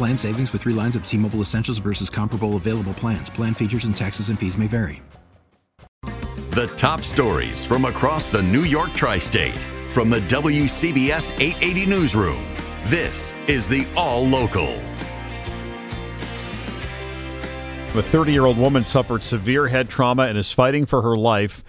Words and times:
Plan 0.00 0.16
savings 0.16 0.50
with 0.54 0.62
three 0.62 0.72
lines 0.72 0.96
of 0.96 1.04
T 1.04 1.18
Mobile 1.18 1.40
Essentials 1.42 1.76
versus 1.76 2.08
comparable 2.08 2.56
available 2.56 2.94
plans. 2.94 3.28
Plan 3.28 3.52
features 3.52 3.84
and 3.84 3.94
taxes 3.94 4.30
and 4.30 4.38
fees 4.38 4.56
may 4.56 4.66
vary. 4.66 5.02
The 6.52 6.72
top 6.78 7.02
stories 7.02 7.66
from 7.66 7.84
across 7.84 8.30
the 8.30 8.42
New 8.42 8.62
York 8.62 8.94
tri 8.94 9.18
state 9.18 9.58
from 9.90 10.08
the 10.08 10.20
WCBS 10.20 11.38
880 11.38 11.84
Newsroom. 11.84 12.42
This 12.86 13.34
is 13.46 13.68
the 13.68 13.86
All 13.94 14.26
Local. 14.26 14.70
A 17.94 18.02
30 18.02 18.32
year 18.32 18.46
old 18.46 18.56
woman 18.56 18.86
suffered 18.86 19.22
severe 19.22 19.66
head 19.66 19.90
trauma 19.90 20.22
and 20.22 20.38
is 20.38 20.50
fighting 20.50 20.86
for 20.86 21.02
her 21.02 21.18
life 21.18 21.62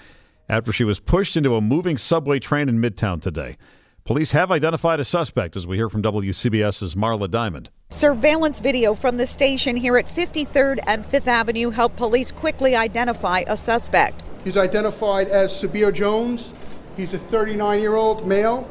after 0.47 0.72
she 0.72 0.86
was 0.86 1.02
pushed 1.02 1.36
into 1.36 1.58
a 1.58 1.59
moving 1.59 1.97
subway 1.97 2.39
train 2.39 2.69
in 2.69 2.80
Midtown 2.80 3.22
today. 3.22 3.58
Police 4.03 4.31
have 4.31 4.52
identified 4.52 4.99
a 4.99 5.03
suspect, 5.03 5.55
as 5.55 5.67
we 5.67 5.77
hear 5.77 5.88
from 5.88 6.02
WCBS's 6.02 6.95
Marla 6.95 7.30
Diamond. 7.30 7.69
Surveillance 7.91 8.57
video 8.57 8.95
from 8.95 9.17
the 9.17 9.27
station 9.27 9.75
here 9.75 9.95
at 9.95 10.07
53rd 10.07 10.80
and 10.88 11.05
5th 11.05 11.27
Avenue 11.27 11.69
helped 11.69 11.97
police 11.97 12.31
quickly 12.31 12.75
identify 12.75 13.44
a 13.45 13.55
suspect. 13.55 14.23
He's 14.44 14.57
identified 14.57 15.27
as 15.27 15.53
Sabir 15.53 15.94
Jones. 15.94 16.55
He's 16.97 17.13
a 17.13 17.19
39 17.19 17.79
year 17.79 17.94
old 17.94 18.25
male, 18.25 18.67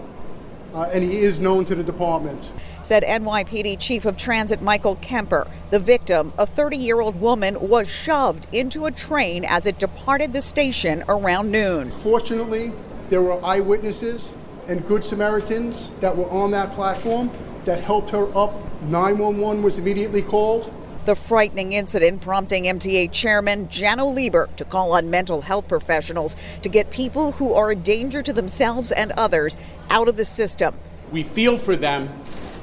uh, 0.75 0.91
and 0.93 1.05
he 1.05 1.19
is 1.19 1.39
known 1.39 1.65
to 1.67 1.77
the 1.77 1.85
department. 1.85 2.51
Said 2.83 3.05
NYPD 3.05 3.79
Chief 3.79 4.07
of 4.07 4.17
Transit 4.17 4.61
Michael 4.61 4.97
Kemper. 4.97 5.47
The 5.71 5.79
victim, 5.79 6.33
a 6.39 6.47
30 6.47 6.77
year 6.77 7.01
old 7.01 7.21
woman, 7.21 7.69
was 7.69 7.89
shoved 7.89 8.49
into 8.53 8.87
a 8.87 8.91
train 8.91 9.45
as 9.45 9.65
it 9.65 9.79
departed 9.79 10.33
the 10.33 10.43
station 10.43 11.05
around 11.09 11.53
noon. 11.53 11.93
Fortunately, 11.93 12.73
there 13.11 13.23
were 13.23 13.45
eyewitnesses 13.45 14.35
and 14.71 14.87
Good 14.87 15.05
Samaritans 15.05 15.91
that 16.01 16.17
were 16.17 16.31
on 16.31 16.53
that 16.53 16.73
platform 16.73 17.29
that 17.65 17.83
helped 17.83 18.11
her 18.11 18.27
up. 18.39 18.55
911 18.85 19.63
was 19.65 19.79
immediately 19.79 20.23
called. 20.23 20.73
The 21.07 21.17
frightening 21.17 21.73
incident 21.73 22.23
prompting 22.23 22.65
MTA 22.65 23.11
Chairman 23.11 23.67
Janno 23.67 24.15
Lieber 24.15 24.49
to 24.57 24.65
call 24.65 24.93
on 24.93 25.11
mental 25.11 25.41
health 25.41 25.67
professionals 25.67 26.37
to 26.63 26.69
get 26.69 26.91
people 26.91 27.33
who 27.33 27.53
are 27.53 27.73
a 27.73 27.77
danger 27.77 28.23
to 28.23 28.33
themselves 28.33 28.93
and 28.93 29.11
others 29.13 29.57
out 29.91 30.09
of 30.09 30.17
the 30.17 30.25
system. 30.25 30.77
We 31.11 31.25
feel 31.25 31.59
for 31.59 31.75
them, 31.75 32.09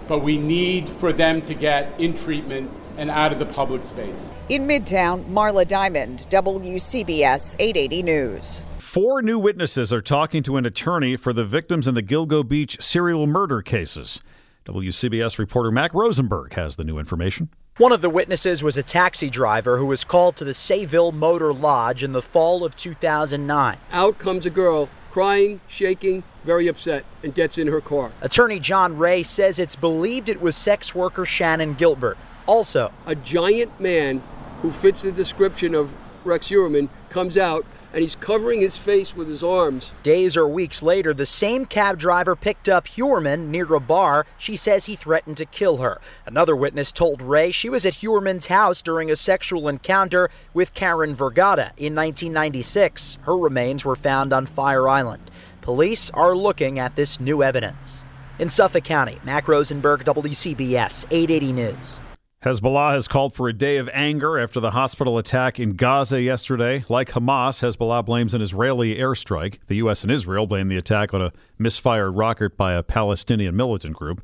but 0.08 0.20
we 0.20 0.38
need 0.38 0.90
for 0.90 1.12
them 1.12 1.42
to 1.42 1.54
get 1.54 2.00
in 2.00 2.14
treatment 2.14 2.72
and 2.98 3.10
out 3.10 3.32
of 3.32 3.40
the 3.40 3.46
public 3.46 3.86
space. 3.86 4.32
In 4.50 4.68
Midtown, 4.68 5.24
Marla 5.30 5.68
Diamond, 5.68 6.26
WCBS 6.30 7.56
880 7.60 8.04
News. 8.04 8.64
Four 8.80 9.22
new 9.22 9.38
witnesses 9.38 9.94
are 9.94 10.02
talking 10.02 10.44
to 10.44 10.58
an 10.58 10.66
attorney 10.66 11.16
for 11.16 11.32
the 11.32 11.46
victims 11.46 11.88
in 11.88 11.94
the 11.94 12.04
Gilgo 12.04 12.48
Beach 12.48 12.82
serial 12.82 13.28
murder 13.28 13.62
cases. 13.62 14.22
WCBS 14.66 15.38
reporter 15.38 15.72
Mac 15.72 15.94
Rosenberg 15.94 16.54
has 16.54 16.76
the 16.76 16.84
new 16.84 16.98
information. 16.98 17.50
One 17.78 17.92
of 17.92 18.02
the 18.02 18.10
witnesses 18.10 18.64
was 18.64 18.76
a 18.76 18.84
taxi 18.84 19.30
driver 19.30 19.78
who 19.78 19.86
was 19.86 20.04
called 20.04 20.36
to 20.38 20.44
the 20.44 20.52
Sayville 20.52 21.14
Motor 21.14 21.54
Lodge 21.54 22.02
in 22.02 22.12
the 22.12 22.24
fall 22.24 22.66
of 22.66 22.76
2009. 22.76 23.78
Out 23.92 24.18
comes 24.18 24.48
a 24.48 24.50
girl, 24.50 24.90
crying, 25.12 25.62
shaking, 25.68 26.24
very 26.44 26.68
upset, 26.68 27.06
and 27.24 27.36
gets 27.36 27.58
in 27.58 27.68
her 27.68 27.80
car. 27.80 28.12
Attorney 28.22 28.60
John 28.60 28.98
Ray 28.98 29.22
says 29.22 29.60
it's 29.60 29.76
believed 29.76 30.28
it 30.28 30.42
was 30.42 30.56
sex 30.56 30.96
worker 30.96 31.24
Shannon 31.24 31.76
Gilbert. 31.76 32.18
Also, 32.48 32.92
a 33.06 33.14
giant 33.14 33.80
man 33.80 34.24
who 34.62 34.72
fits 34.72 35.04
the 35.04 35.12
description 35.12 35.76
of 35.76 35.96
Rex 36.24 36.48
Heuermann 36.48 36.90
comes 37.10 37.38
out 37.38 37.66
and 37.94 38.02
he's 38.02 38.16
covering 38.16 38.62
his 38.62 38.78
face 38.78 39.16
with 39.16 39.28
his 39.28 39.44
arms. 39.44 39.92
Days 40.04 40.36
or 40.36 40.48
weeks 40.48 40.84
later, 40.84 41.14
the 41.14 41.26
same 41.26 41.66
cab 41.66 41.98
driver 41.98 42.36
picked 42.36 42.68
up 42.68 42.88
Heuermann 42.88 43.48
near 43.48 43.74
a 43.74 43.80
bar. 43.80 44.26
She 44.38 44.56
says 44.56 44.86
he 44.86 44.96
threatened 44.96 45.38
to 45.38 45.46
kill 45.46 45.78
her. 45.78 46.00
Another 46.26 46.56
witness 46.56 46.92
told 46.92 47.22
Ray 47.22 47.52
she 47.52 47.70
was 47.70 47.86
at 47.86 47.96
Heuermann's 47.96 48.48
house 48.48 48.82
during 48.82 49.10
a 49.10 49.16
sexual 49.16 49.68
encounter 49.68 50.30
with 50.54 50.74
Karen 50.74 51.16
Vergata 51.16 51.72
in 51.78 51.96
1996. 51.96 53.20
Her 53.24 53.38
remains 53.38 53.86
were 53.86 53.96
found 53.96 54.34
on 54.34 54.46
Fire 54.46 54.88
Island. 54.88 55.32
Police 55.62 56.12
are 56.12 56.36
looking 56.36 56.80
at 56.80 56.96
this 56.96 57.20
new 57.20 57.42
evidence. 57.42 58.04
In 58.40 58.50
Suffolk 58.50 58.84
County, 58.84 59.20
Mac 59.24 59.48
Rosenberg, 59.48 60.04
WCBS 60.04 61.06
880 61.10 61.54
News. 61.54 62.00
Hezbollah 62.48 62.94
has 62.94 63.10
called 63.10 63.34
for 63.34 63.50
a 63.50 63.54
day 63.54 63.76
of 63.76 63.90
anger 63.92 64.40
after 64.40 64.62
the 64.62 64.72
hospital 64.72 65.18
attack 65.18 65.60
in 65.60 65.72
Gaza 65.72 66.22
yesterday. 66.22 66.86
Like 66.88 67.10
Hamas, 67.10 67.62
Hezbollah 67.62 68.06
blames 68.06 68.34
an 68.34 68.42
Israeli 68.42 68.96
airstrike. 68.96 69.58
The 69.68 69.76
U.S. 69.76 70.02
and 70.02 70.10
Israel 70.10 70.48
blame 70.48 70.70
the 70.70 70.78
attack 70.78 71.14
on 71.14 71.22
a 71.22 71.34
misfired 71.60 72.16
rocket 72.16 72.56
by 72.56 72.72
a 72.72 72.84
Palestinian 72.84 73.58
militant 73.58 73.98
group. 73.98 74.22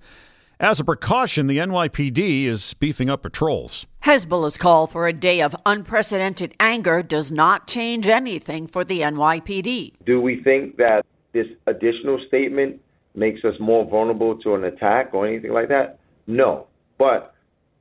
As 0.58 0.80
a 0.80 0.86
precaution, 0.86 1.48
the 1.48 1.58
NYPD 1.58 2.46
is 2.46 2.76
beefing 2.76 3.10
up 3.10 3.24
patrols. 3.24 3.88
Hezbollah's 4.06 4.58
call 4.58 4.88
for 4.88 5.06
a 5.06 5.12
day 5.12 5.42
of 5.42 5.54
unprecedented 5.66 6.56
anger 6.62 7.04
does 7.04 7.30
not 7.30 7.68
change 7.68 8.08
anything 8.08 8.68
for 8.68 8.86
the 8.86 9.02
NYPD. 9.02 9.96
Do 10.06 10.22
we 10.22 10.42
think 10.42 10.78
that 10.78 11.06
this 11.34 11.48
additional 11.68 12.24
statement 12.30 12.80
makes 13.16 13.44
us 13.44 13.56
more 13.60 13.84
vulnerable 13.84 14.38
to 14.44 14.56
an 14.56 14.64
attack 14.64 15.14
or 15.14 15.28
anything 15.28 15.52
like 15.52 15.68
that? 15.68 16.00
No. 16.26 16.68
But 16.98 17.33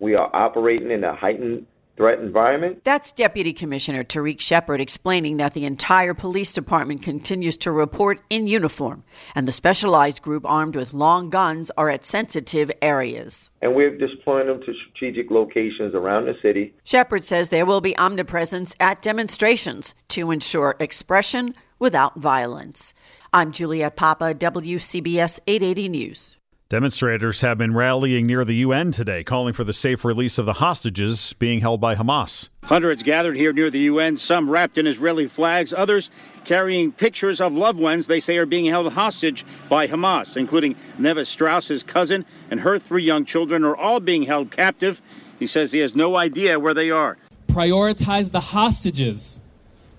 we 0.02 0.16
are 0.16 0.28
operating 0.34 0.90
in 0.90 1.04
a 1.04 1.14
heightened 1.14 1.64
threat 1.96 2.18
environment. 2.18 2.82
That's 2.82 3.12
Deputy 3.12 3.52
Commissioner 3.52 4.02
Tarik 4.02 4.40
Sheppard 4.40 4.80
explaining 4.80 5.36
that 5.36 5.54
the 5.54 5.64
entire 5.64 6.12
police 6.12 6.52
department 6.52 7.02
continues 7.02 7.56
to 7.58 7.70
report 7.70 8.20
in 8.28 8.48
uniform, 8.48 9.04
and 9.36 9.46
the 9.46 9.52
specialized 9.52 10.20
group 10.20 10.44
armed 10.44 10.74
with 10.74 10.92
long 10.92 11.30
guns 11.30 11.70
are 11.76 11.88
at 11.88 12.04
sensitive 12.04 12.72
areas. 12.82 13.50
And 13.60 13.76
we're 13.76 13.96
deploying 13.96 14.48
them 14.48 14.60
to 14.60 14.74
strategic 14.88 15.30
locations 15.30 15.94
around 15.94 16.24
the 16.24 16.34
city. 16.42 16.74
Sheppard 16.82 17.22
says 17.22 17.50
there 17.50 17.66
will 17.66 17.80
be 17.80 17.96
omnipresence 17.96 18.74
at 18.80 19.02
demonstrations 19.02 19.94
to 20.08 20.32
ensure 20.32 20.74
expression 20.80 21.54
without 21.78 22.16
violence. 22.16 22.92
I'm 23.32 23.52
Juliet 23.52 23.94
Papa, 23.94 24.34
WCBS 24.34 25.40
880 25.46 25.88
News. 25.88 26.36
Demonstrators 26.72 27.42
have 27.42 27.58
been 27.58 27.74
rallying 27.74 28.26
near 28.26 28.46
the 28.46 28.54
UN 28.54 28.92
today, 28.92 29.22
calling 29.22 29.52
for 29.52 29.62
the 29.62 29.74
safe 29.74 30.06
release 30.06 30.38
of 30.38 30.46
the 30.46 30.54
hostages 30.54 31.34
being 31.34 31.60
held 31.60 31.82
by 31.82 31.94
Hamas. 31.94 32.48
Hundreds 32.64 33.02
gathered 33.02 33.36
here 33.36 33.52
near 33.52 33.68
the 33.68 33.80
UN, 33.80 34.16
some 34.16 34.48
wrapped 34.48 34.78
in 34.78 34.86
Israeli 34.86 35.26
flags, 35.26 35.74
others 35.74 36.10
carrying 36.46 36.90
pictures 36.90 37.42
of 37.42 37.52
loved 37.52 37.78
ones 37.78 38.06
they 38.06 38.20
say 38.20 38.38
are 38.38 38.46
being 38.46 38.64
held 38.64 38.90
hostage 38.94 39.44
by 39.68 39.86
Hamas, 39.86 40.34
including 40.34 40.74
Neva 40.96 41.26
Strauss's 41.26 41.82
cousin 41.82 42.24
and 42.50 42.60
her 42.60 42.78
three 42.78 43.04
young 43.04 43.26
children 43.26 43.64
are 43.64 43.76
all 43.76 44.00
being 44.00 44.22
held 44.22 44.50
captive. 44.50 45.02
He 45.38 45.46
says 45.46 45.72
he 45.72 45.80
has 45.80 45.94
no 45.94 46.16
idea 46.16 46.58
where 46.58 46.72
they 46.72 46.90
are. 46.90 47.18
Prioritize 47.48 48.30
the 48.30 48.40
hostages. 48.40 49.42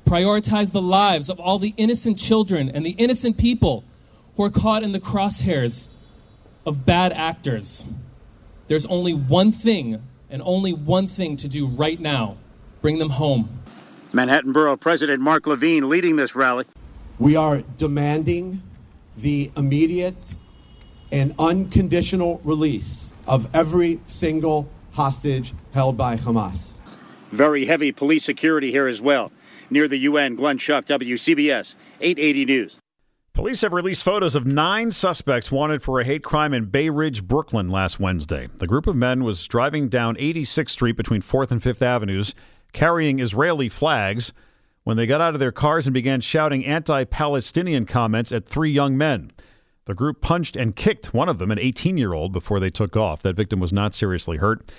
Prioritize 0.07 0.71
the 0.71 0.81
lives 0.81 1.29
of 1.29 1.39
all 1.39 1.59
the 1.59 1.75
innocent 1.77 2.17
children 2.17 2.67
and 2.67 2.83
the 2.83 2.95
innocent 2.97 3.37
people 3.37 3.83
who 4.37 4.43
are 4.43 4.49
caught 4.49 4.81
in 4.81 4.91
the 4.91 4.99
crosshairs 4.99 5.87
of 6.65 6.86
bad 6.86 7.12
actors. 7.13 7.86
There's 8.68 8.86
only 8.86 9.13
one 9.13 9.51
thing 9.51 10.01
and 10.30 10.42
only 10.45 10.74
one 10.74 11.07
thing 11.07 11.38
to 11.38 11.48
do 11.48 11.68
right 11.68 12.00
now 12.00 12.38
bring 12.81 12.98
them 12.98 13.12
home. 13.12 13.60
Manhattan 14.12 14.51
Borough 14.51 14.77
President 14.77 15.21
Mark 15.21 15.48
Levine 15.48 15.89
leading 15.89 16.15
this 16.15 16.36
rally. 16.36 16.65
We 17.19 17.36
are 17.36 17.62
demanding 17.77 18.62
the 19.18 19.51
immediate 19.56 20.38
and 21.12 21.33
unconditional 21.38 22.42
release 22.44 23.13
of 23.27 23.54
every 23.56 24.00
single 24.07 24.68
hostage 24.94 25.54
held 25.74 25.98
by 25.98 26.18
Hamas. 26.18 27.00
Very 27.31 27.65
heavy 27.65 27.92
police 27.92 28.24
security 28.24 28.71
here 28.71 28.88
as 28.88 29.01
well. 29.01 29.31
Near 29.69 29.88
the 29.88 29.98
UN, 29.98 30.36
Glenn 30.36 30.57
Schuck, 30.57 30.86
WCBS, 30.86 31.75
880 32.01 32.45
News. 32.45 32.82
Police 33.33 33.62
have 33.62 33.74
released 33.74 34.03
photos 34.03 34.35
of 34.35 34.45
nine 34.45 34.91
suspects 34.91 35.51
wanted 35.51 35.81
for 35.81 36.00
a 36.00 36.03
hate 36.03 36.24
crime 36.24 36.53
in 36.53 36.65
Bay 36.65 36.89
Ridge, 36.89 37.24
Brooklyn 37.24 37.68
last 37.68 38.00
Wednesday. 38.00 38.47
The 38.57 38.68
group 38.68 38.85
of 38.85 38.95
men 38.95 39.24
was 39.24 39.47
driving 39.47 39.89
down 39.89 40.18
86th 40.18 40.69
Street 40.69 40.95
between 40.95 41.24
4th 41.24 41.50
and 41.50 41.59
5th 41.59 41.81
Avenues 41.81 42.35
carrying 42.74 43.19
Israeli 43.19 43.69
flags 43.69 44.33
when 44.83 44.97
they 44.97 45.07
got 45.07 45.19
out 45.19 45.33
of 45.33 45.39
their 45.39 45.51
cars 45.51 45.88
and 45.88 45.95
began 45.95 46.21
shouting 46.21 46.63
anti 46.63 47.06
Palestinian 47.06 47.88
comments 47.88 48.31
at 48.31 48.45
three 48.45 48.71
young 48.71 48.95
men. 48.95 49.31
The 49.86 49.95
group 49.95 50.21
punched 50.21 50.56
and 50.56 50.75
kicked 50.75 51.12
one 51.12 51.27
of 51.27 51.39
them, 51.39 51.50
an 51.50 51.57
18 51.57 51.97
year 51.97 52.13
old, 52.13 52.33
before 52.33 52.59
they 52.59 52.69
took 52.69 52.95
off. 52.95 53.24
That 53.24 53.36
victim 53.36 53.59
was 53.59 53.74
not 53.74 53.95
seriously 53.95 54.38
hurt. 54.38 54.71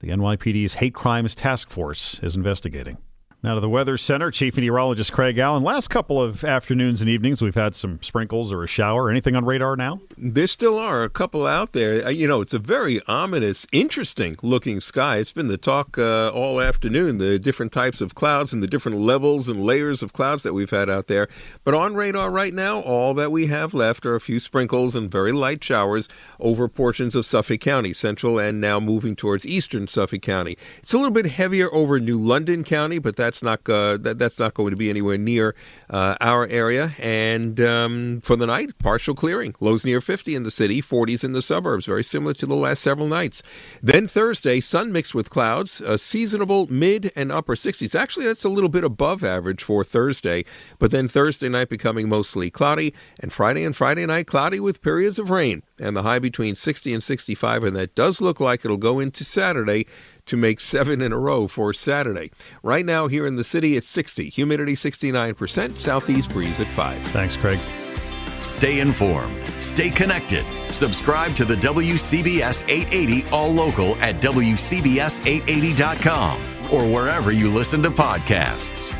The 0.00 0.08
NYPD's 0.08 0.74
Hate 0.74 0.92
Crimes 0.92 1.34
Task 1.34 1.70
Force 1.70 2.20
is 2.22 2.36
investigating. 2.36 2.98
Now 3.44 3.56
to 3.56 3.60
the 3.60 3.68
Weather 3.68 3.98
Center, 3.98 4.30
Chief 4.30 4.54
Meteorologist 4.54 5.12
Craig 5.12 5.36
Allen. 5.36 5.64
Last 5.64 5.88
couple 5.88 6.22
of 6.22 6.44
afternoons 6.44 7.00
and 7.00 7.10
evenings, 7.10 7.42
we've 7.42 7.56
had 7.56 7.74
some 7.74 8.00
sprinkles 8.00 8.52
or 8.52 8.62
a 8.62 8.68
shower. 8.68 9.10
Anything 9.10 9.34
on 9.34 9.44
radar 9.44 9.74
now? 9.74 10.00
There 10.16 10.46
still 10.46 10.78
are 10.78 11.02
a 11.02 11.08
couple 11.08 11.44
out 11.44 11.72
there. 11.72 12.06
Uh, 12.06 12.10
you 12.10 12.28
know, 12.28 12.40
it's 12.40 12.54
a 12.54 12.60
very 12.60 13.00
ominous, 13.08 13.66
interesting 13.72 14.36
looking 14.42 14.78
sky. 14.78 15.16
It's 15.16 15.32
been 15.32 15.48
the 15.48 15.56
talk 15.56 15.98
uh, 15.98 16.30
all 16.30 16.60
afternoon, 16.60 17.18
the 17.18 17.36
different 17.36 17.72
types 17.72 18.00
of 18.00 18.14
clouds 18.14 18.52
and 18.52 18.62
the 18.62 18.68
different 18.68 19.00
levels 19.00 19.48
and 19.48 19.64
layers 19.64 20.04
of 20.04 20.12
clouds 20.12 20.44
that 20.44 20.52
we've 20.54 20.70
had 20.70 20.88
out 20.88 21.08
there. 21.08 21.26
But 21.64 21.74
on 21.74 21.96
radar 21.96 22.30
right 22.30 22.54
now, 22.54 22.78
all 22.82 23.12
that 23.14 23.32
we 23.32 23.46
have 23.46 23.74
left 23.74 24.06
are 24.06 24.14
a 24.14 24.20
few 24.20 24.38
sprinkles 24.38 24.94
and 24.94 25.10
very 25.10 25.32
light 25.32 25.64
showers 25.64 26.08
over 26.38 26.68
portions 26.68 27.16
of 27.16 27.26
Suffolk 27.26 27.58
County, 27.58 27.92
central 27.92 28.38
and 28.38 28.60
now 28.60 28.78
moving 28.78 29.16
towards 29.16 29.44
eastern 29.44 29.88
Suffolk 29.88 30.22
County. 30.22 30.56
It's 30.78 30.94
a 30.94 30.96
little 30.96 31.10
bit 31.10 31.26
heavier 31.26 31.74
over 31.74 31.98
New 31.98 32.20
London 32.20 32.62
County, 32.62 33.00
but 33.00 33.16
that's 33.16 33.31
that's 33.32 33.42
not 33.42 33.68
uh, 33.68 33.96
that, 33.98 34.18
that's 34.18 34.38
not 34.38 34.54
going 34.54 34.70
to 34.70 34.76
be 34.76 34.90
anywhere 34.90 35.16
near 35.16 35.54
uh, 35.88 36.16
our 36.20 36.46
area. 36.48 36.92
And 36.98 37.58
um, 37.60 38.20
for 38.22 38.36
the 38.36 38.46
night, 38.46 38.78
partial 38.78 39.14
clearing. 39.14 39.54
Lows 39.60 39.84
near 39.84 40.00
50 40.00 40.34
in 40.34 40.42
the 40.42 40.50
city, 40.50 40.82
40s 40.82 41.24
in 41.24 41.32
the 41.32 41.40
suburbs. 41.40 41.86
Very 41.86 42.04
similar 42.04 42.34
to 42.34 42.46
the 42.46 42.54
last 42.54 42.82
several 42.82 43.08
nights. 43.08 43.42
Then 43.82 44.06
Thursday, 44.06 44.60
sun 44.60 44.92
mixed 44.92 45.14
with 45.14 45.30
clouds, 45.30 45.80
a 45.80 45.96
seasonable 45.96 46.66
mid 46.66 47.10
and 47.16 47.32
upper 47.32 47.54
60s. 47.54 47.98
Actually, 47.98 48.26
that's 48.26 48.44
a 48.44 48.50
little 48.50 48.68
bit 48.68 48.84
above 48.84 49.24
average 49.24 49.62
for 49.62 49.82
Thursday. 49.82 50.44
But 50.78 50.90
then 50.90 51.08
Thursday 51.08 51.48
night 51.48 51.70
becoming 51.70 52.08
mostly 52.08 52.50
cloudy, 52.50 52.92
and 53.20 53.32
Friday 53.32 53.64
and 53.64 53.74
Friday 53.74 54.04
night 54.04 54.26
cloudy 54.26 54.60
with 54.60 54.82
periods 54.82 55.18
of 55.18 55.30
rain, 55.30 55.62
and 55.78 55.96
the 55.96 56.02
high 56.02 56.18
between 56.18 56.54
60 56.54 56.92
and 56.92 57.02
65. 57.02 57.64
And 57.64 57.76
that 57.76 57.94
does 57.94 58.20
look 58.20 58.40
like 58.40 58.64
it'll 58.64 58.76
go 58.76 59.00
into 59.00 59.24
Saturday 59.24 59.86
to 60.26 60.36
make 60.36 60.60
seven 60.60 61.00
in 61.00 61.12
a 61.12 61.18
row 61.18 61.48
for 61.48 61.72
Saturday. 61.72 62.30
Right 62.62 62.84
now, 62.84 63.08
here 63.08 63.26
in 63.26 63.36
the 63.36 63.44
city, 63.44 63.76
it's 63.76 63.88
60, 63.88 64.28
humidity 64.28 64.74
69%, 64.74 65.78
southeast 65.78 66.28
breeze 66.30 66.60
at 66.60 66.66
5. 66.68 67.00
Thanks, 67.10 67.36
Craig. 67.36 67.60
Stay 68.40 68.80
informed, 68.80 69.36
stay 69.60 69.90
connected. 69.90 70.44
Subscribe 70.72 71.36
to 71.36 71.44
the 71.44 71.56
WCBS 71.56 72.64
880 72.68 73.28
All 73.30 73.52
Local 73.52 73.94
at 73.96 74.16
WCBS880.com 74.16 76.40
or 76.72 76.86
wherever 76.86 77.30
you 77.30 77.52
listen 77.52 77.82
to 77.82 77.90
podcasts. 77.90 78.96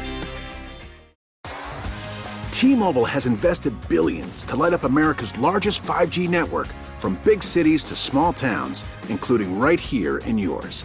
T 2.62 2.76
Mobile 2.76 3.06
has 3.06 3.26
invested 3.26 3.74
billions 3.88 4.44
to 4.44 4.54
light 4.54 4.72
up 4.72 4.84
America's 4.84 5.36
largest 5.36 5.82
5G 5.82 6.28
network 6.28 6.68
from 6.98 7.18
big 7.24 7.42
cities 7.42 7.82
to 7.82 7.96
small 7.96 8.32
towns, 8.32 8.84
including 9.08 9.58
right 9.58 9.80
here 9.80 10.18
in 10.18 10.38
yours. 10.38 10.84